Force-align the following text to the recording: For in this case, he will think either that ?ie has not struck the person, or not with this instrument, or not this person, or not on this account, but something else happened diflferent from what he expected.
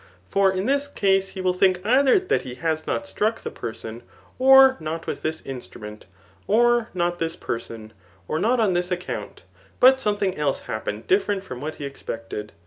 For 0.27 0.51
in 0.51 0.65
this 0.65 0.87
case, 0.87 1.27
he 1.29 1.41
will 1.41 1.53
think 1.53 1.79
either 1.85 2.17
that 2.19 2.43
?ie 2.43 2.55
has 2.55 2.87
not 2.87 3.05
struck 3.05 3.41
the 3.41 3.51
person, 3.51 4.01
or 4.39 4.75
not 4.79 5.05
with 5.05 5.21
this 5.21 5.41
instrument, 5.45 6.07
or 6.47 6.89
not 6.95 7.19
this 7.19 7.35
person, 7.35 7.93
or 8.27 8.39
not 8.39 8.59
on 8.59 8.73
this 8.73 8.89
account, 8.89 9.43
but 9.79 9.99
something 9.99 10.35
else 10.35 10.61
happened 10.61 11.05
diflferent 11.07 11.43
from 11.43 11.61
what 11.61 11.75
he 11.75 11.85
expected. 11.85 12.51